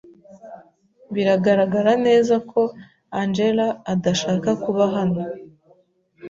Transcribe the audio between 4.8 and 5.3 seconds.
hano.